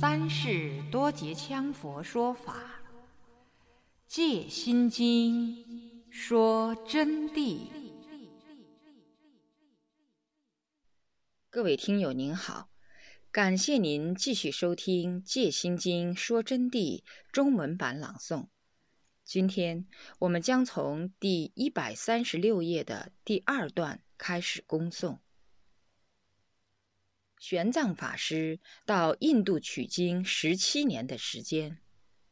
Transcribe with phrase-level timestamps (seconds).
[0.00, 2.54] 三世多杰羌佛说法，
[4.06, 5.56] 《戒心经》
[6.08, 7.66] 说真谛。
[11.50, 12.70] 各位听友您好，
[13.32, 18.46] 感谢您继续收听《戒心经》说真谛中文版朗诵。
[19.24, 19.88] 今天
[20.20, 25.18] 我们将从第一百三十六页的第二段开始恭诵。
[27.40, 31.78] 玄奘法师到印度取经十七年的时间，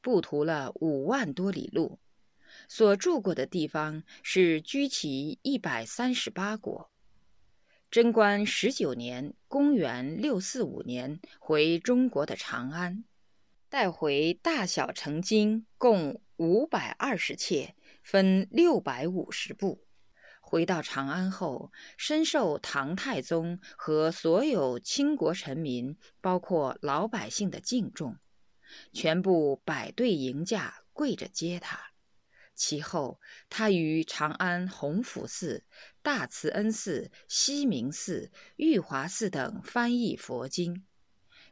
[0.01, 1.99] 步途了五万多里路，
[2.69, 6.91] 所住过的地方是居其一百三十八国。
[7.89, 13.05] 贞观十九年（公元六四五年）回中国的长安，
[13.69, 19.86] 带回大小成经共五百二十切，分六百五十部。
[20.49, 28.17] 回到长安后，深受唐太宗和所有倾国臣民，包括老百姓的敬重，
[28.93, 31.91] 全部摆队迎驾，跪着接他。
[32.55, 35.65] 其后，他于长安弘福寺、
[36.01, 40.85] 大慈恩寺、西明寺、玉华寺等翻译佛经，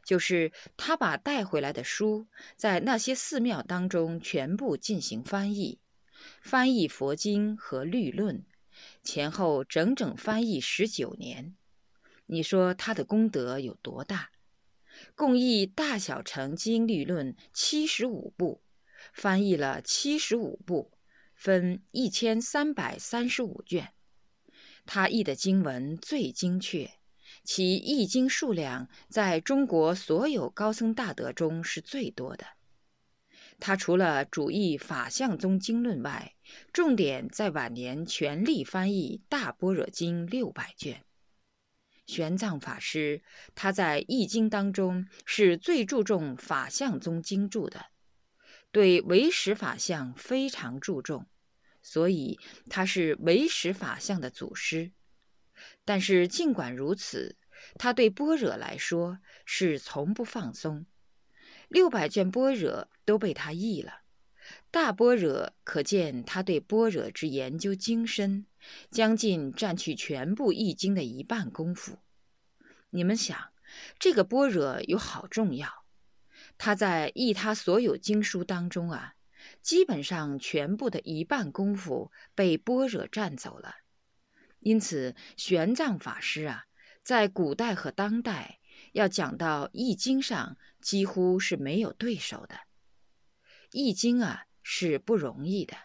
[0.05, 5.79] 就是他把带回来的书，在那些寺庙当中全部进行翻译，
[6.41, 8.45] 翻译佛经和律论。
[9.03, 11.55] 前后整整翻译十九年，
[12.25, 14.31] 你说他的功德有多大？
[15.13, 18.61] 共译《大小乘经律论》七十五部，
[19.13, 20.91] 翻译了七十五部，
[21.33, 23.93] 分一千三百三十五卷。
[24.85, 26.91] 他译的经文最精确，
[27.43, 32.45] 其译经数量在中国所有高僧大德中是最多的。
[33.59, 36.35] 他除了主译《法相宗经论》外，
[36.73, 41.03] 重点在晚年全力翻译《大般若经》六百卷。
[42.05, 43.23] 玄奘法师
[43.55, 47.87] 他在译经当中是最注重法相宗经注的，
[48.71, 51.25] 对唯识法相非常注重，
[51.81, 52.37] 所以
[52.69, 54.91] 他是唯识法相的祖师。
[55.83, 57.37] 但是尽管如此，
[57.79, 60.85] 他对般若来说是从不放松。
[61.75, 64.03] 六百卷般若都被他译了，
[64.71, 68.45] 大般若可见他对般若之研究精深，
[68.89, 71.99] 将近占去全部译经的一半功夫。
[72.91, 73.49] 你们想，
[73.99, 75.67] 这个般若有好重要？
[76.57, 79.15] 他在译他所有经书当中啊，
[79.61, 83.75] 基本上全部的一半功夫被般若占走了。
[84.61, 86.67] 因此，玄奘法师啊，
[87.03, 88.59] 在古代和当代。
[88.91, 92.59] 要讲到易经上，几乎是没有对手的。
[93.71, 95.75] 易经啊，是不容易的。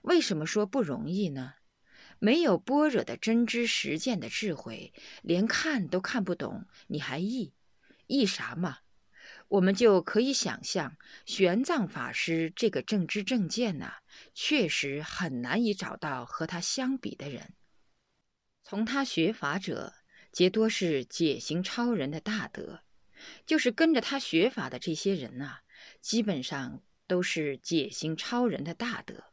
[0.00, 1.56] 为什么说不容易呢？
[2.18, 7.52] 没有般若的真知实践的智慧，连看都看不懂，你还易？
[8.06, 8.78] 易啥嘛？
[9.48, 10.96] 我们就可以想象，
[11.26, 13.98] 玄奘法师这个正知正见呐，
[14.32, 17.52] 确实很难以找到和他相比的人。
[18.62, 19.92] 从他学法者。
[20.32, 22.80] 皆多是解行超人的大德，
[23.46, 25.58] 就是跟着他学法的这些人呐，
[26.00, 29.24] 基本上都是解行超人的大德。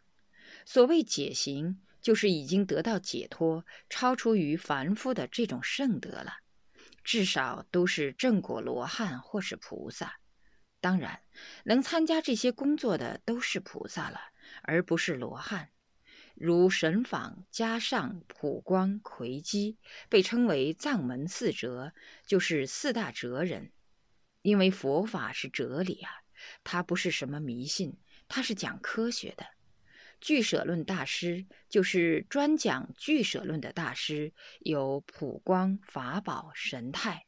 [0.66, 6.38] 所谓解行，就是已经得到解脱，超出于凡夫的这种圣德了，
[7.04, 10.18] 至少都是正果罗汉或是菩萨。
[10.80, 11.22] 当然，
[11.66, 14.20] 能参加这些工作的都是菩萨了，
[14.64, 15.70] 而不是罗汉。
[16.34, 19.78] 如神访、迦上、普光、魁基，
[20.10, 21.94] 被称为藏门四哲，
[22.26, 23.72] 就是四大哲人。
[24.42, 26.12] 因为佛法是哲理啊，
[26.64, 27.98] 它不是什么迷信，
[28.28, 29.46] 它是讲科学的。
[30.20, 37.26] 俱舍论大师就是专讲俱舍论的大师，有普光、法宝、神泰。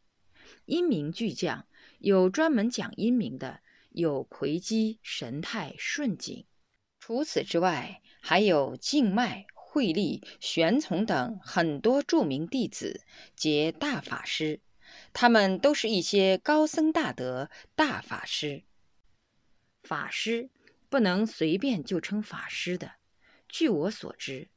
[0.66, 1.68] 阴明巨匠
[1.98, 6.46] 有专门讲阴明的，有魁基、神泰、顺景。
[7.00, 13.02] 除此之外，还有静脉、慧力、玄从等很多著名弟子
[13.36, 14.62] 皆大法师，
[15.14, 18.64] 他们都是一些高僧大德、大法师。
[19.84, 20.50] 法师
[20.90, 22.94] 不能随便就称法师的。
[23.50, 24.50] 据我所知，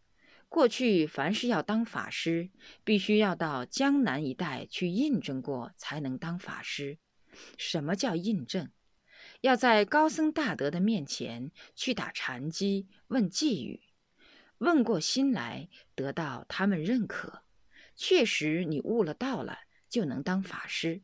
[0.49, 2.51] 过去凡是要当法师，
[2.85, 6.99] 必须要到江南一带去印证过才能当法师。
[7.59, 8.71] 什么叫印证？
[9.43, 13.83] 要在高僧大德的面前去打禅机、问偈语，
[14.59, 17.43] 问过心来，得到他们认可，
[17.95, 21.03] 确实你悟了道了，就能当法师。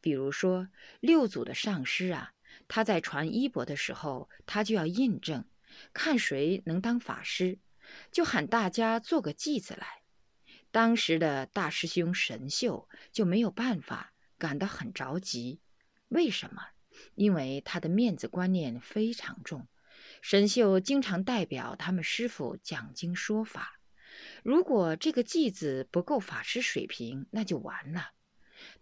[0.00, 0.68] 比如说
[1.00, 2.32] 六祖的上师啊，
[2.68, 5.44] 他在传衣钵的时候，他就要印证，
[5.92, 7.58] 看谁能当法师，
[8.10, 10.02] 就喊大家做个记子来。
[10.70, 15.60] 当时的大师兄神秀就没有办法，感到很着急。
[16.08, 16.62] 为什么？
[17.14, 19.66] 因为他的面子观念非常重。
[20.20, 23.80] 神秀经常代表他们师傅讲经说法，
[24.44, 28.10] 如果这个偈子不够法师水平，那就完了。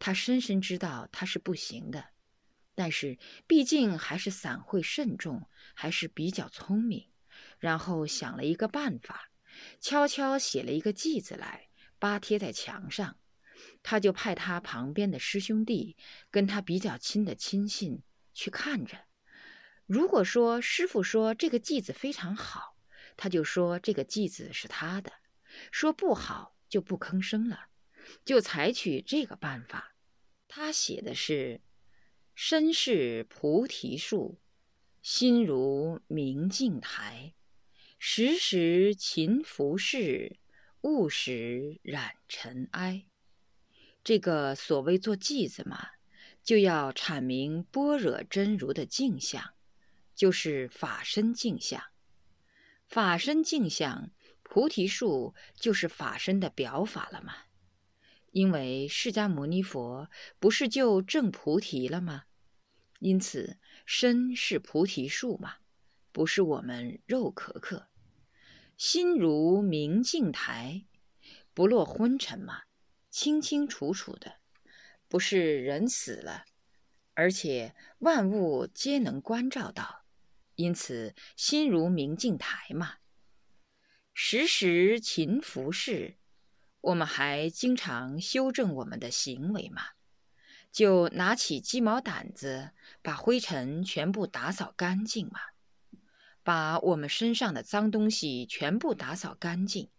[0.00, 2.04] 他深深知道他是不行的，
[2.74, 3.16] 但是
[3.46, 7.08] 毕竟还是散会慎重，还是比较聪明。
[7.60, 9.30] 然后想了一个办法，
[9.80, 11.68] 悄悄写了一个偈子来，
[12.00, 13.16] 扒贴在墙上。
[13.84, 15.96] 他就派他旁边的师兄弟，
[16.32, 18.02] 跟他比较亲的亲信
[18.34, 18.98] 去看着。
[19.86, 22.76] 如果说师傅说这个偈子非常好，
[23.16, 25.12] 他就说这个偈子是他的；
[25.70, 27.68] 说不好就不吭声了，
[28.24, 29.94] 就采取这个办法。
[30.48, 31.60] 他写的是
[32.34, 34.40] ：“身是菩提树，
[35.00, 37.34] 心如明镜台，
[37.98, 40.36] 时时勤拂拭，
[40.82, 43.06] 勿使染尘埃。”
[44.04, 45.90] 这个所谓做偈子嘛，
[46.42, 49.54] 就要阐明般若真如的镜像。
[50.14, 51.82] 就是法身镜像，
[52.86, 54.10] 法身镜像，
[54.52, 57.34] 菩提树就是法身的表法了吗？
[58.32, 62.24] 因为释迦牟尼佛不是就证菩提了吗？
[62.98, 63.56] 因此
[63.86, 65.54] 身是菩提树嘛，
[66.12, 67.88] 不是我们肉壳壳。
[68.76, 70.84] 心如明镜台，
[71.54, 72.64] 不落昏沉嘛，
[73.08, 74.34] 清清楚楚的，
[75.08, 76.44] 不是人死了，
[77.14, 80.04] 而且万物皆能关照到。
[80.56, 82.96] 因此，心如明镜台嘛。
[84.14, 86.16] 时时勤拂拭，
[86.80, 89.82] 我们还经常修正我们的行为嘛。
[90.70, 92.70] 就拿起鸡毛掸子，
[93.02, 95.40] 把灰尘全部打扫干净嘛。
[96.42, 99.90] 把我们身上的脏东西全部打扫干净，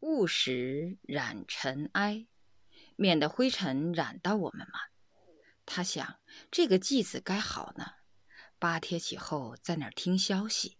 [0.00, 2.26] 勿使染尘埃，
[2.96, 4.80] 免得灰尘染到我们嘛。
[5.66, 6.18] 他想，
[6.50, 7.84] 这个句子该好呢。
[8.58, 10.77] 八天起后，在那儿听消息。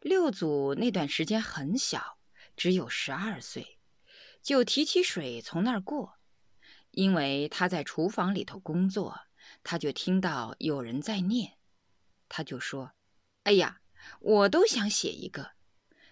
[0.00, 2.18] 六祖那段时间很小，
[2.56, 3.78] 只有十二岁，
[4.42, 6.16] 就提起水从那儿过。
[6.90, 9.20] 因为他在厨房里头工作，
[9.62, 11.58] 他就听到有人在念，
[12.30, 12.92] 他就说
[13.44, 13.82] ：“哎呀，
[14.20, 15.52] 我都想写一个。”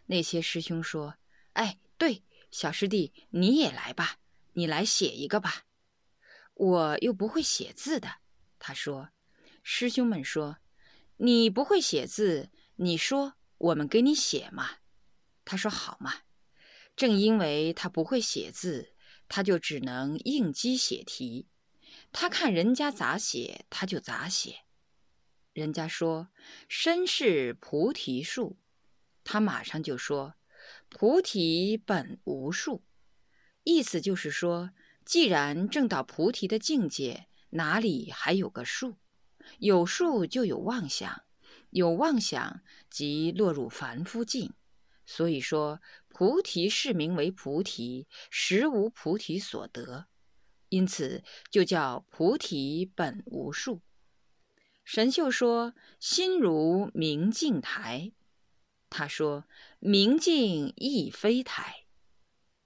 [0.06, 1.17] 那些师兄说
[1.55, 4.19] ：“哎，对，小师弟你也来吧，
[4.52, 5.64] 你来写一个吧。”
[6.52, 8.19] 我又不会写字的，
[8.58, 9.08] 他说。
[9.62, 10.58] 师兄们说
[11.17, 14.78] ：“你不会写字，你说我们给你写嘛。”
[15.44, 16.14] 他说：“好嘛。”
[16.96, 18.94] 正因为他不会写字，
[19.28, 21.49] 他就只能应机写题。
[22.10, 24.64] 他看人家咋写，他就咋写。
[25.52, 26.28] 人家说
[26.69, 28.58] ：“身是菩提树。”
[29.25, 30.34] 他马上就说
[30.88, 32.84] ：“菩提本无树。”
[33.64, 34.70] 意思就是说，
[35.05, 38.96] 既然证到菩提的境界，哪里还有个树？
[39.58, 41.22] 有数就有妄想，
[41.70, 44.53] 有妄想即落入凡夫境。
[45.06, 50.06] 所以说，菩提是名为菩提，实无菩提所得，
[50.69, 53.81] 因此就叫菩提本无数。
[54.84, 58.13] 神秀说：“心如明镜台。”
[58.91, 59.44] 他说
[59.81, 61.84] ：“明镜亦非台。”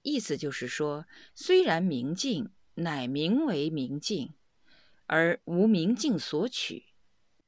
[0.03, 4.33] 意思就是说，虽然明镜乃名为明镜。
[5.05, 6.85] 而无明镜所取，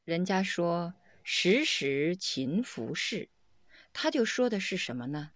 [0.04, 0.94] 人家说
[1.27, 3.29] 时时勤拂拭，
[3.91, 5.32] 他就说的是什么呢？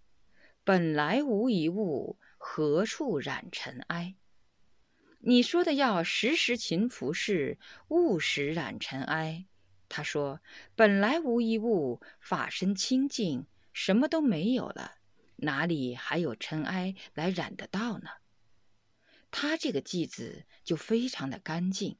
[0.62, 4.14] 本来无一物，何处染尘埃？
[5.18, 9.46] 你说的要时时勤拂拭，勿使染尘埃。
[9.88, 10.40] 他说
[10.76, 14.98] 本来无一物，法身清净，什么都没有了，
[15.38, 18.10] 哪里还有尘埃来染得到呢？
[19.32, 21.98] 他这个句子就非常的干净。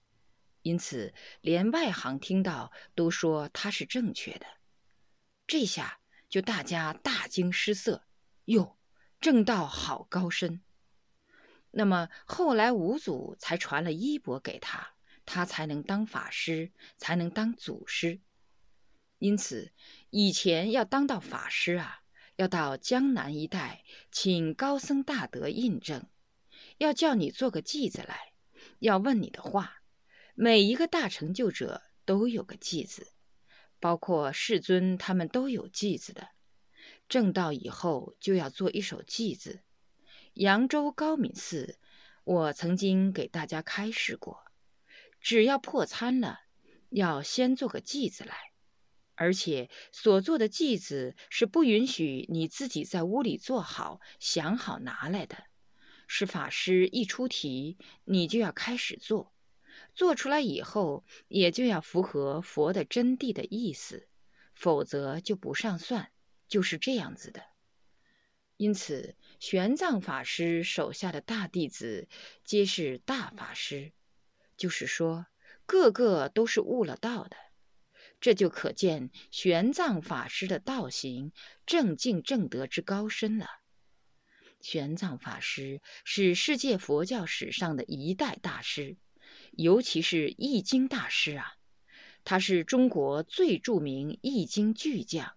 [0.63, 4.47] 因此，连外行听到都说他是正确的。
[5.47, 8.05] 这下就大家大惊失色，
[8.45, 8.77] 哟，
[9.21, 10.61] 正道好高深。
[11.71, 18.21] 那么后来五祖才传了衣钵给他，他才能当法师，才能当祖师。
[19.19, 19.73] 因此，
[20.11, 22.03] 以前要当到法师啊，
[22.37, 26.07] 要到江南一带请高僧大德印证，
[26.79, 28.33] 要叫你做个记子来，
[28.79, 29.80] 要问你的话。
[30.43, 33.13] 每一个大成就者都有个偈子，
[33.79, 36.29] 包括世尊他们都有偈子的。
[37.11, 39.61] 正道以后就要做一首偈子。
[40.33, 41.79] 扬州高敏寺，
[42.25, 44.45] 我曾经给大家开示过，
[45.21, 46.41] 只要破参了，
[46.89, 48.35] 要先做个偈子来，
[49.17, 55.45] 而且所做的偈子是不允许你自己在屋里做好、想好拿来的，
[56.07, 59.35] 是法师一出题，你就要开始做。
[60.01, 64.09] 做出来以后也就要符合佛的真谛的意思，
[64.55, 66.11] 否则就不上算。
[66.49, 67.43] 就是这样子的。
[68.57, 72.09] 因此，玄奘法师手下的大弟子
[72.45, 73.93] 皆是大法师，
[74.57, 75.27] 就是说，
[75.67, 77.37] 个个都是悟了道的。
[78.23, 81.31] 这就可见玄奘法师的道行
[81.67, 83.47] 正境正德之高深了。
[84.63, 88.97] 玄奘法师是世界佛教史上的一代大师，
[89.61, 91.55] 尤其是易经大师啊！
[92.25, 95.33] 他是中国最著名易经巨匠，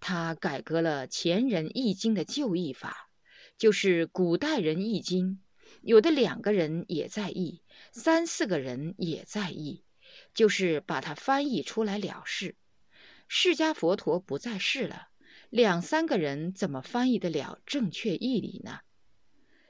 [0.00, 3.10] 他改革了前人易经的旧译法，
[3.56, 5.40] 就是古代人易经，
[5.82, 9.84] 有的两个人也在译，三四个人也在译。
[10.34, 12.56] 就是把它翻译出来了事。
[13.28, 15.08] 释迦佛陀不在世了，
[15.48, 18.80] 两三个人怎么翻译得了正确义理呢？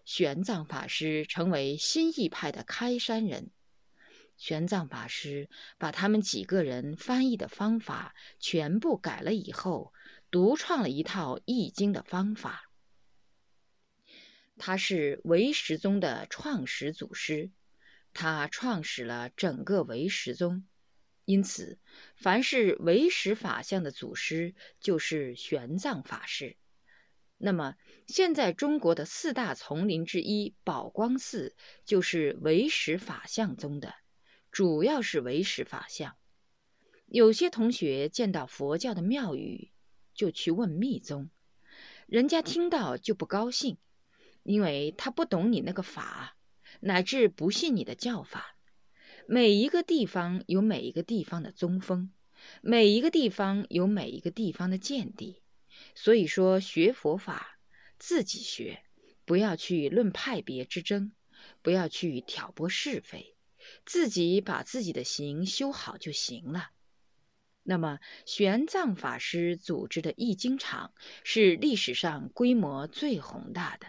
[0.05, 3.53] 玄奘法师成为新义派的开山人。
[4.43, 9.95] 玄奘法师把他们几个人翻译的方法全部改了以后，
[10.33, 12.69] 独创了一套易经的方法。
[14.59, 17.53] 他是唯识宗的创始祖师。
[18.13, 20.67] 他创始了整个唯识宗，
[21.25, 21.79] 因此，
[22.17, 26.57] 凡是唯识法相的祖师就是玄奘法师。
[27.39, 27.77] 那么，
[28.09, 33.95] 现在中国的四大丛林之一宝光寺就是唯识法相宗的，
[34.53, 36.17] 主要是唯识法相。
[37.07, 39.73] 有些同学见到佛教的庙宇，
[40.15, 41.31] 就去问密宗，
[42.07, 43.79] 人家听到就不高兴，
[44.45, 46.37] 因为他不懂你那个法。
[46.81, 48.57] 乃至不信你的教法，
[49.27, 52.11] 每一个地方有每一个地方的宗风，
[52.63, 55.43] 每一个地方有每一个地方的见地。
[55.95, 57.59] 所以说，学佛法
[57.99, 58.83] 自己学，
[59.27, 61.13] 不要去论派别之争，
[61.61, 63.37] 不要去挑拨是非，
[63.85, 66.71] 自己把自己的行修好就行了。
[67.65, 73.87] 那么，玄奘法师组织的易经场是历史上规模最宏大的。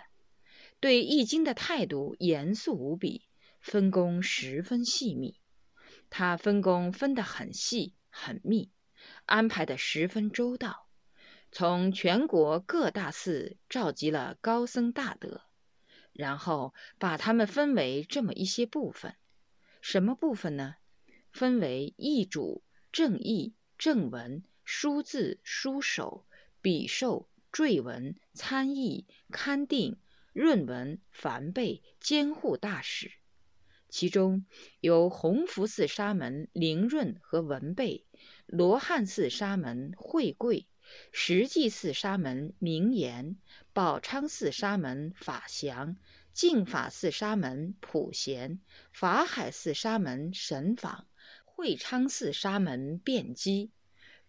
[0.79, 3.23] 对《易经》的态度严肃无比，
[3.61, 5.39] 分工十分细密。
[6.09, 8.71] 他分工分得很细很密，
[9.25, 10.87] 安排得十分周到。
[11.51, 15.43] 从全国各大寺召集了高僧大德，
[16.11, 19.15] 然后把他们分为这么一些部分。
[19.83, 20.77] 什么部分呢？
[21.29, 26.25] 分为译主、正译、正文、书字、书首、
[26.61, 29.97] 笔受、缀文、参议、勘定。
[30.31, 33.11] 润文、梵呗、监护大使，
[33.87, 34.47] 其中
[34.79, 38.07] 由弘福寺沙门灵润和文贝，
[38.47, 40.65] 罗汉寺沙门慧贵，
[41.11, 43.37] 实际寺沙门明言，
[43.73, 45.97] 宝昌寺沙门法祥，
[46.33, 48.59] 净法寺沙门普贤，
[48.91, 51.07] 法海寺沙门神访，
[51.45, 53.71] 会昌寺沙门辩机，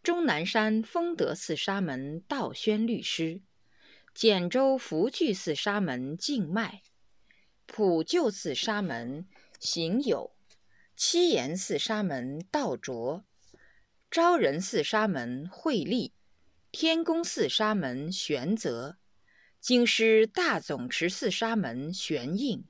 [0.02, 3.40] 终南山丰德寺沙门道宣律师。
[4.14, 6.82] 简州福聚寺沙门静迈，
[7.64, 9.26] 普救寺沙门
[9.58, 10.37] 行友，
[10.94, 13.25] 七言寺沙门道卓，
[14.11, 16.12] 昭仁寺沙门慧立，
[16.70, 18.99] 天宫寺沙门玄泽，
[19.64, 22.66] 京师大总持寺沙门玄应，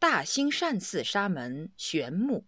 [0.00, 2.44] 大兴善寺沙门玄木，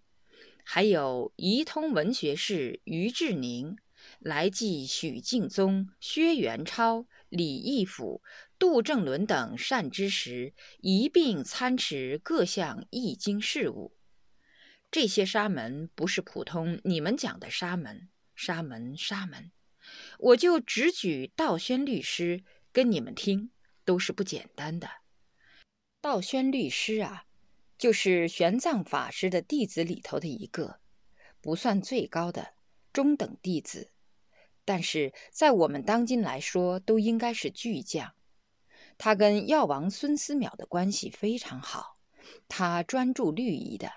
[0.64, 3.76] 还有仪通文学士于志宁，
[4.18, 7.06] 来继许敬宗薛元超。
[7.28, 8.24] 李义府、
[8.58, 13.96] 杜正伦等善知识一并参持各项易经事务。
[14.90, 19.52] 这些沙门不是普通你们讲的沙门，沙门，沙门。
[20.18, 23.52] 我就只举道宣律师跟你们听，
[23.86, 24.86] 都是不简单的。
[26.02, 27.24] 道宣律师啊，
[27.78, 30.80] 就是玄奘法师的弟子里头的一个，
[31.40, 32.52] 不算最高的，
[32.92, 33.90] 中等弟子。
[34.66, 38.14] 但是在我们当今来说，都应该是巨匠。
[38.98, 41.98] 他跟药王孙思邈的关系非常好，
[42.48, 43.90] 他专注律仪的。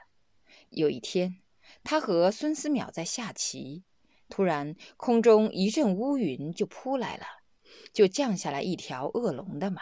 [0.70, 1.42] 有一天，
[1.84, 3.84] 他和孙思邈在下棋，
[4.30, 7.26] 突然空中一阵乌云就扑来了，
[7.94, 9.82] 就降下来一条恶龙的嘛，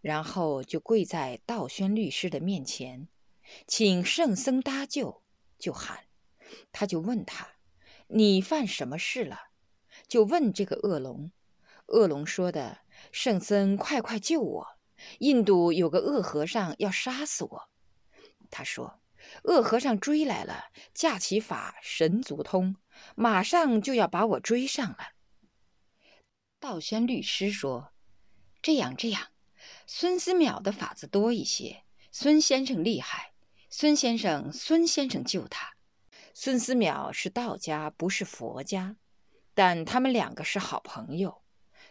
[0.00, 3.08] 然后就跪在道宣律师的面前，
[3.66, 5.22] 请圣僧搭救，
[5.58, 6.04] 就喊，
[6.72, 7.48] 他就问他
[8.08, 9.38] ：“你犯什么事了？”
[10.08, 11.30] 就问这个恶龙，
[11.86, 12.78] 恶龙说的
[13.12, 14.66] ：“圣僧，快快救我！
[15.18, 17.68] 印度有个恶和尚要杀死我。”
[18.50, 19.00] 他说
[19.44, 22.76] ：“恶和尚追来了，架起法神足通，
[23.14, 24.98] 马上就要把我追上了。”
[26.62, 27.92] 道宣律师说
[28.62, 29.32] ：“这样这样，
[29.84, 33.32] 孙思邈的法子多一些，孙先生厉害，
[33.68, 35.74] 孙先生，孙先生救他。
[36.32, 38.94] 孙思邈是道家，不是佛家，
[39.54, 41.42] 但他们两个是好朋友。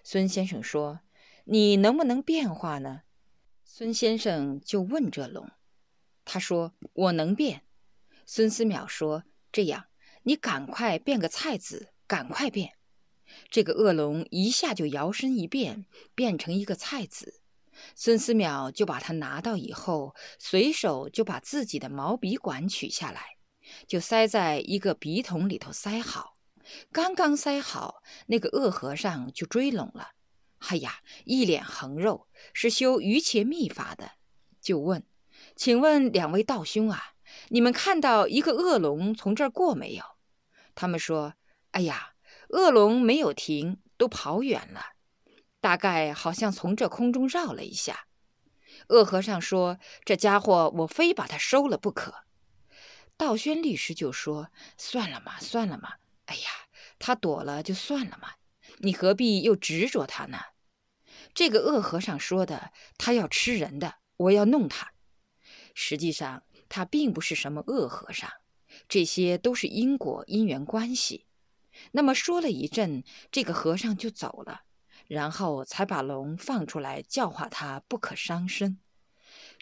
[0.05, 1.01] 孙先生说
[1.43, 3.01] ：“你能不能变化呢？”
[3.65, 5.51] 孙先生就问这龙，
[6.23, 7.63] 他说：“我能变。”
[8.25, 9.87] 孙思邈说：“这样，
[10.23, 12.75] 你赶快变个菜籽，赶快变。”
[13.49, 15.85] 这个恶龙一下就摇身一变，
[16.15, 17.41] 变成一个菜籽。
[17.95, 23.37] 孙思邈就把它拿到以后，随手就把自己的毛笔管取下来。
[23.87, 26.37] 就塞在一个笔筒里头塞好，
[26.91, 30.09] 刚刚塞好，那个恶和尚就追拢了。
[30.59, 34.11] 哎呀，一脸横肉，是修鱼伽秘法的，
[34.61, 35.03] 就问
[35.55, 37.13] ：“请问两位道兄啊，
[37.49, 40.03] 你们看到一个恶龙从这儿过没有？”
[40.75, 41.33] 他们说
[41.71, 42.10] ：“哎呀，
[42.51, 44.93] 恶龙没有停，都跑远了，
[45.59, 48.07] 大概好像从这空中绕了一下。”
[48.89, 52.25] 恶和尚说：“这家伙，我非把他收了不可。”
[53.15, 55.95] 道宣律师就说：“算了嘛，算了嘛。
[56.25, 56.49] 哎呀，
[56.97, 58.31] 他躲了就算了嘛，
[58.79, 60.39] 你何必又执着他呢？”
[61.33, 64.91] 这个恶和尚说的，他要吃人的，我要弄他。
[65.73, 68.29] 实际上，他并不是什么恶和尚，
[68.89, 71.27] 这些都是因果因缘关系。
[71.91, 74.61] 那么说了一阵，这个和尚就走了，
[75.07, 78.79] 然后才把龙放出来，教化他不可伤身。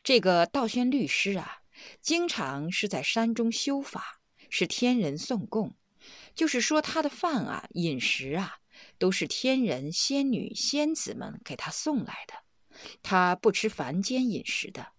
[0.03, 1.57] 这个道宣律师啊。
[2.01, 5.77] 经常是在山中修法，是天人送供，
[6.35, 8.57] 就是说他的饭啊、饮食啊，
[8.97, 12.33] 都是天人、仙女、仙子们给他送来的，
[13.01, 14.91] 他不吃凡间饮食的。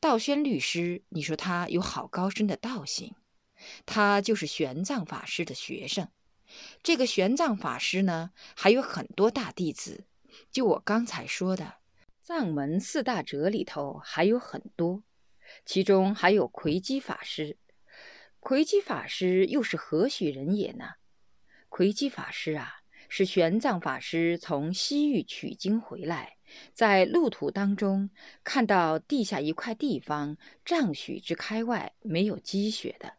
[0.00, 3.14] 道宣律师，你说他有好高深的道行，
[3.86, 6.08] 他就是玄奘法师的学生。
[6.82, 10.06] 这个玄奘法师呢，还有很多大弟子，
[10.50, 11.74] 就我刚才说的
[12.22, 15.02] 藏门四大哲里头还有很多。
[15.66, 17.58] 其中还有魁基法师，
[18.40, 20.94] 魁基法师又是何许人也呢？
[21.68, 26.38] 魁基法师啊，是玄奘法师从西域取经回来，
[26.72, 28.08] 在路途当中
[28.42, 33.14] 看到地下一块地方，丈许之开外没有积雪的，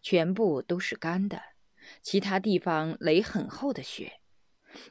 [0.00, 1.42] 全部都是干的，
[2.02, 4.20] 其他地方垒很厚的雪。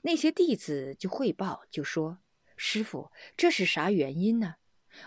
[0.04, 2.20] 那些弟子就汇报，就说
[2.56, 4.56] ：“师傅，这是啥原因呢？”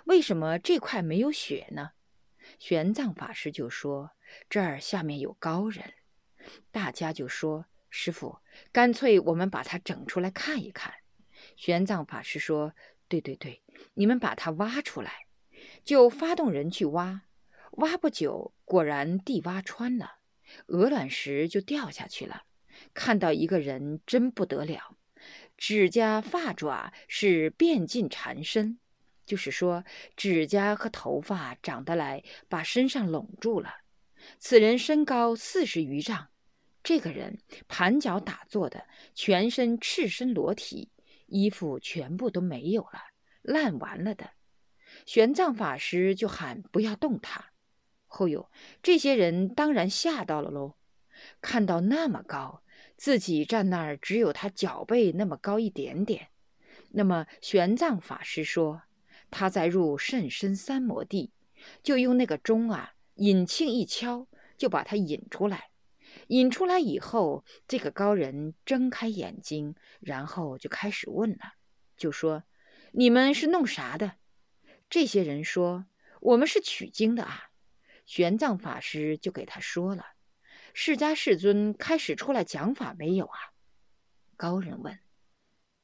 [0.06, 1.92] 为什么这块没有雪呢？
[2.58, 4.12] 玄奘法师就说
[4.48, 5.94] ：“这儿下面有高人。”
[6.70, 8.38] 大家就说：“师傅，
[8.70, 10.94] 干脆我们把它整出来看一看。”
[11.56, 12.74] 玄奘法师说
[13.08, 13.62] ：“对对对，
[13.94, 15.26] 你们把它挖出来。”
[15.84, 17.22] 就发动人去挖，
[17.72, 20.18] 挖不久，果然地挖穿了，
[20.66, 22.42] 鹅卵石就掉下去了。
[22.92, 24.96] 看到一个人真不得了，
[25.56, 28.78] 指甲发爪是遍尽缠身。
[29.26, 29.84] 就是说，
[30.16, 33.70] 指甲和头发长得来，把身上拢住了。
[34.38, 36.28] 此人身高四十余丈，
[36.82, 40.90] 这个人盘脚打坐的，全身赤身裸体，
[41.26, 43.00] 衣服全部都没有了，
[43.40, 44.30] 烂完了的。
[45.06, 47.53] 玄奘法师就喊不要动他。
[48.14, 48.48] 后有
[48.82, 50.74] 这些人当然吓到了喽，
[51.40, 52.62] 看到那么高，
[52.96, 56.28] 自己站那儿只有他脚背那么高一点点。
[56.90, 58.82] 那么玄奘法师说。
[59.36, 61.32] 他再入甚深三摩地，
[61.82, 65.70] 就用那个钟啊，引磬一敲，就把他引出来。
[66.28, 71.54] 引出来以后，这个高人睁开眼睛，然后就开始问了，
[71.96, 72.44] 就说
[72.92, 74.12] ：“你们是弄啥的？”
[74.88, 75.86] 这些人说
[76.20, 77.50] ：“我们是取经的啊。”
[78.06, 80.04] 玄奘法师就给他说了
[80.74, 83.38] ：“释迦世尊开始出来讲法没有啊？”
[84.36, 84.98] 高人问：“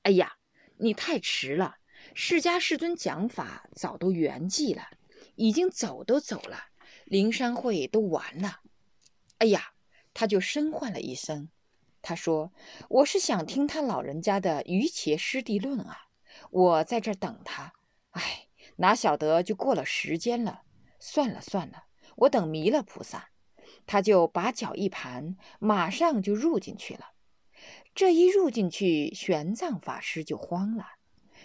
[0.02, 0.36] 哎呀，
[0.76, 1.76] 你太迟了。”
[2.14, 4.88] 释迦世尊讲法早都圆寂了，
[5.34, 6.68] 已经走都走了，
[7.04, 8.60] 灵山会都完了。
[9.36, 9.72] 哎呀，
[10.14, 11.50] 他就深唤了一声，
[12.00, 12.52] 他说
[12.88, 16.08] ：“我是想听他老人家的《瑜伽师地论》啊，
[16.50, 17.74] 我在这儿等他。
[18.12, 20.62] 哎，哪晓得就过了时间了。
[20.98, 21.84] 算了算了，
[22.20, 23.28] 我等弥勒菩萨。”
[23.86, 27.12] 他就把脚一盘，马上就入进去了。
[27.94, 30.86] 这一入进去，玄奘法师就慌了。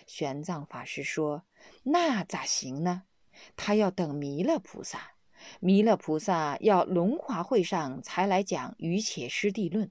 [0.05, 1.43] 玄奘法师说
[1.83, 3.03] ：“那咋行呢？
[3.55, 5.13] 他要等弥勒菩萨，
[5.59, 9.87] 弥勒菩萨要龙华会上才来讲《瑜伽师地论》。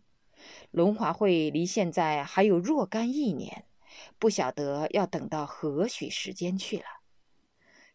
[0.71, 3.65] 龙华会离现在还有若干一年，
[4.19, 6.85] 不晓得要等到何许时间去了。”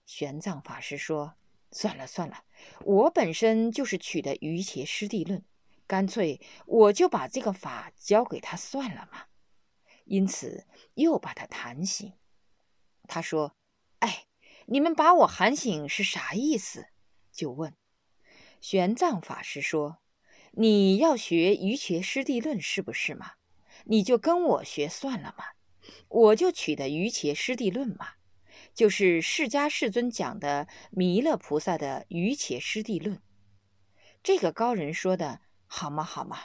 [0.06, 1.36] 玄奘法师说
[1.72, 2.44] ：“算了算了，
[2.82, 5.40] 我本身就是取的《瑜伽师地论》，
[5.88, 9.26] 干脆我就把这个法交给他算了嘛。”
[10.06, 12.14] 因此，又把他弹醒。
[13.08, 13.56] 他说
[14.00, 14.26] ：“哎，
[14.66, 16.88] 你们把我喊醒是啥意思？”
[17.32, 17.76] 就问
[18.60, 20.00] 玄奘法师说
[20.54, 23.34] ：“你要学瑜伽师地论是不是嘛？
[23.86, 25.46] 你就跟我学算了嘛，
[26.10, 28.16] 我就取的瑜伽师地论嘛，
[28.80, 33.22] 就是释迦世尊讲的弥勒菩萨的瑜伽师地论。”
[34.24, 36.02] 这个高人说的好嘛？
[36.02, 36.38] 好嘛？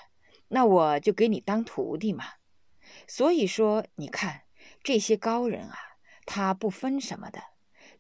[0.48, 2.24] 那我就给你当徒弟嘛。
[3.06, 4.42] 所以说，你看
[4.82, 5.78] 这些高人啊，
[6.26, 7.40] 他不分什么的，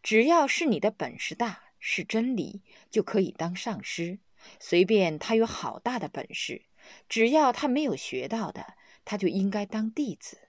[0.02, 4.18] 只要是你的本事大，是真理，就可以当上师。
[4.58, 6.64] 随便他有好大的本事，
[7.08, 10.48] 只要他没有学到的，他就应该当弟子。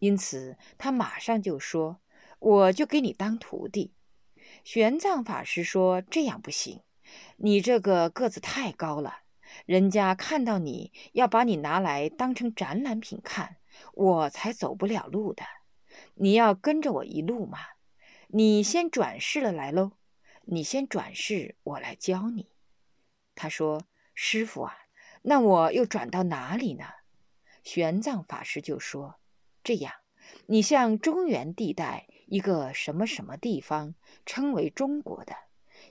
[0.00, 2.00] 因此，他马上就说
[2.42, 3.92] ：“我就给你当徒弟。”
[4.64, 6.82] 玄奘法师说：“这样不行，
[7.36, 9.20] 你这个个子太高了。”
[9.66, 13.58] 人家看到你要把你拿来当成展览品看，
[13.92, 15.44] 我才走不了路的。
[16.14, 17.58] 你要跟着我一路嘛。
[18.28, 19.92] 你先转世了来喽，
[20.42, 22.48] 你先转世，我来教你。
[23.34, 23.82] 他说
[24.14, 24.74] ：“师傅啊，
[25.22, 26.86] 那我又转到哪里呢？”
[27.62, 29.20] 玄奘法师就说
[29.62, 29.92] ：“这样，
[30.46, 35.36] 你向中原地带一个什么什么地方，称为中国的，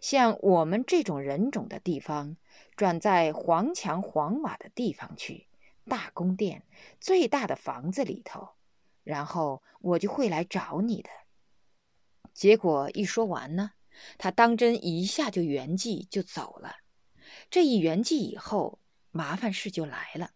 [0.02, 2.36] 像我们这种人种的地方。”
[2.76, 5.46] 转在黄墙黄瓦的地方去，
[5.88, 6.64] 大宫殿
[7.00, 8.50] 最大的房子里头，
[9.04, 11.10] 然后我就会来找你的。
[12.34, 13.74] 结果一说完呢，
[14.18, 16.78] 他当真一下就圆寂就走了。
[17.52, 18.80] 这一圆寂以后，
[19.12, 20.32] 麻烦事就来了。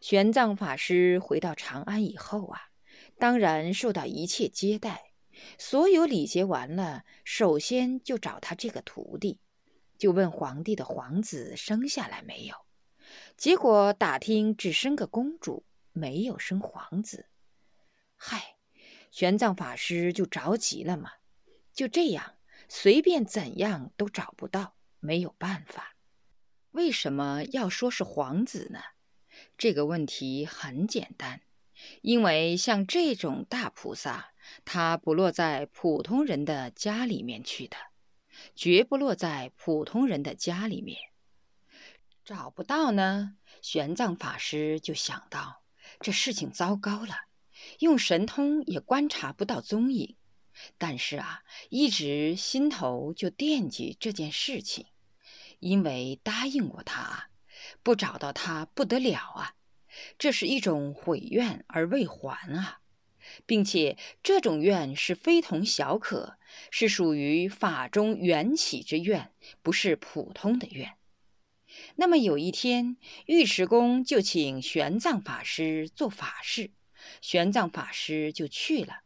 [0.00, 2.70] 玄奘法师回到长安以后啊，
[3.18, 5.12] 当然受到一切接待，
[5.58, 9.40] 所有礼节完了，首先就找他这个徒弟。
[9.96, 12.56] 就问皇帝的皇子生下来没有？
[13.36, 17.26] 结果打听只生个公主，没有生皇子。
[18.16, 18.56] 嗨，
[19.10, 21.12] 玄奘法师就着急了嘛。
[21.72, 22.34] 就这样，
[22.68, 25.96] 随便怎样都找不到，没有办法。
[26.72, 28.80] 为什么要说是皇子呢？
[29.56, 31.40] 这个问题很简单，
[32.02, 34.33] 因为像这种大菩萨，
[34.64, 37.76] 他不落在普通人的家里面去的。
[38.56, 40.98] 绝不落在普通人的家里面。
[42.24, 45.62] 找不到呢，玄奘法师就想到
[46.00, 47.14] 这事情糟糕了，
[47.78, 50.16] 用神通也观察不到踪影。
[50.78, 54.86] 但是啊，一直心头就惦记这件事情，
[55.60, 57.30] 因为答应过他，
[57.82, 59.54] 不找到他不得了啊，
[60.18, 62.80] 这是一种悔愿而未还啊。
[63.46, 66.38] 并且这种愿是非同小可，
[66.70, 69.32] 是属于法中缘起之愿，
[69.62, 70.96] 不是普通的愿。
[71.96, 76.70] 那么有一天，尉迟恭就请玄奘法师做法事，
[77.20, 79.00] 玄奘法师就去了。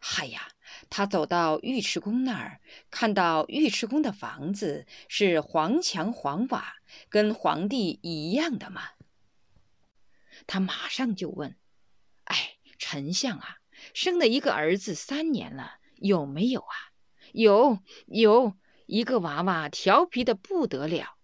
[0.00, 0.48] 嗨呀，
[0.90, 2.60] 他走到尉迟恭那儿，
[2.90, 6.76] 看到尉迟恭的房子是黄墙黄瓦，
[7.08, 8.90] 跟皇帝一样的嘛。
[10.46, 11.56] 他马上就问
[12.24, 13.58] ：“哎，丞相啊！”
[13.94, 16.74] 生了一个儿子三年了，有没有啊？
[17.32, 18.54] 有，有
[18.86, 21.16] 一个娃娃调皮的不得了，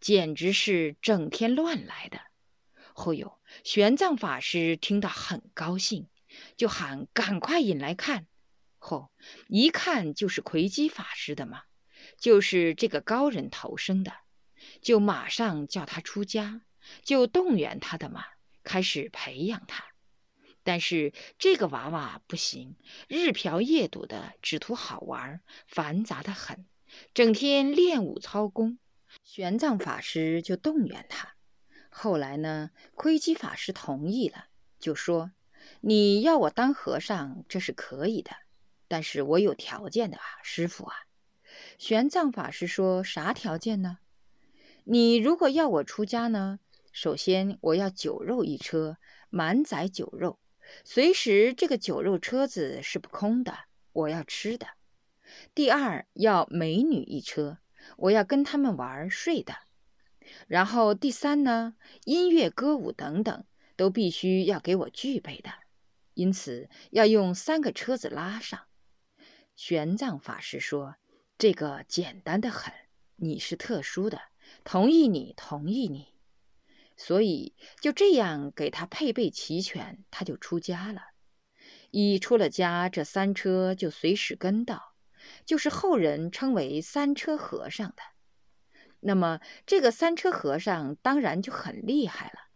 [0.00, 2.20] 简直是整天乱来的。
[2.94, 6.06] 后有玄奘法师听到很高兴，
[6.56, 8.28] 就喊赶快引来看。
[8.78, 9.10] 后
[9.48, 11.64] 一看就是魁基法师的嘛，
[12.16, 14.12] 就是这个高人投生的，
[14.80, 16.60] 就马上叫他出家，
[17.02, 18.24] 就动员他的嘛，
[18.62, 19.84] 开始培养他。
[20.64, 22.74] 但是这个娃娃不行，
[23.06, 26.64] 日嫖夜赌的，只图好玩，繁杂的很，
[27.12, 28.78] 整天练武操功。
[29.22, 31.34] 玄奘法师就动员他。
[31.90, 34.46] 后来呢，窥基法师同意了，
[34.80, 35.30] 就说
[35.82, 38.32] ：“你要我当和尚，这是可以的，
[38.88, 40.94] 但是我有条件的啊，师傅啊。”
[41.78, 43.98] 玄奘法师说：“啥条件呢？
[44.84, 46.58] 你如果要我出家呢，
[46.90, 48.96] 首先我要酒肉一车，
[49.28, 50.38] 满载酒肉。”
[50.84, 53.56] 随时这个酒肉车子是不空的，
[53.92, 54.66] 我要吃的。
[55.54, 57.58] 第二要美女一车，
[57.96, 59.54] 我要跟他们玩睡的。
[60.46, 63.44] 然后第三呢，音乐歌舞等等
[63.76, 65.50] 都必须要给我具备的。
[66.14, 68.60] 因此要用三个车子拉上。
[69.56, 70.94] 玄奘法师说
[71.36, 72.72] ：“这个简单的很，
[73.16, 74.20] 你是特殊的，
[74.62, 76.13] 同意你，同意你。”
[76.96, 81.02] 所以就这样给他配备齐全，他就出家了。
[81.90, 84.94] 一出了家，这三车就随时跟到，
[85.44, 88.02] 就是后人称为三车和尚的。
[89.00, 92.48] 那么这个三车和尚当然就很厉害了，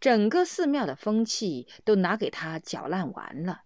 [0.00, 3.62] 整个寺庙的风气都拿给他搅烂完了。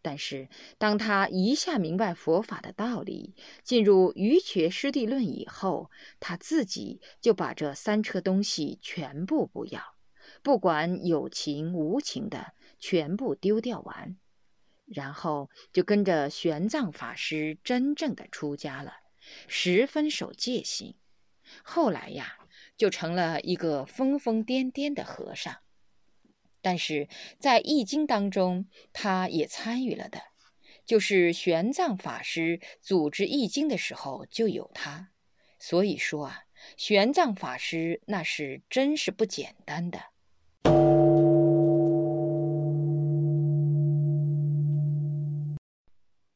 [0.00, 3.34] 但是，当他一下明白佛法的道理，
[3.64, 9.82] 进入余缺师地论以后，他自己就把这三车东西全部不要，
[10.42, 14.16] 不管有情无情的，全部丢掉完，
[14.86, 18.92] 然后就跟着玄奘法师真正的出家了，
[19.48, 20.94] 十分守戒心。
[21.62, 22.36] 后来呀，
[22.76, 25.56] 就成了一个疯疯癫癫的和尚。
[26.68, 30.20] 但是在《易经》当中，他也参与了的，
[30.84, 35.08] 就是玄奘法师组织《易经》的时候就有他。
[35.58, 36.42] 所以说啊，
[36.76, 39.98] 玄奘法师那是真是不简单的。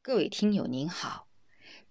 [0.01, 1.27] 各位听友您好，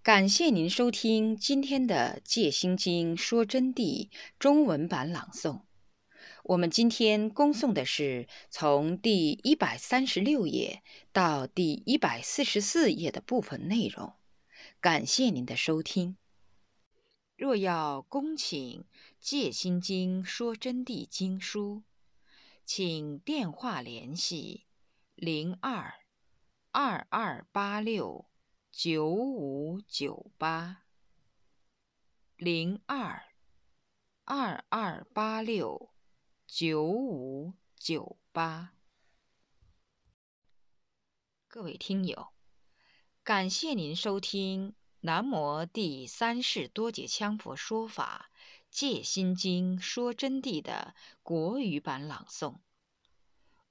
[0.01, 5.61] 感谢您收听今天的《戒心经说真谛》中文版朗诵。
[6.43, 14.15] 我们今天恭诵的是从第一百三十六页到第一百四十四页的部分内容。
[14.81, 16.17] 感谢您的收听。
[17.37, 18.81] 若要恭请
[19.21, 21.83] 《戒心经说真谛》经书，
[22.65, 24.65] 请电话联系
[25.15, 25.93] 零二
[26.71, 28.25] 二二八六
[28.69, 30.83] 九五九八
[32.35, 33.23] 零二
[34.25, 35.92] 二二八六。
[36.55, 38.75] 九五九八，
[41.47, 42.27] 各位听友，
[43.23, 48.29] 感谢您收听南无第三世多杰羌佛说法
[48.69, 52.59] 《戒心经说真谛》的国语版朗诵。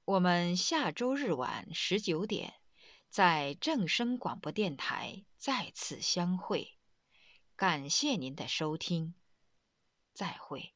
[0.05, 2.55] 我们下周日晚十九点，
[3.09, 6.73] 在正声广播电台再次相会。
[7.55, 9.15] 感谢您的收听，
[10.13, 10.75] 再会。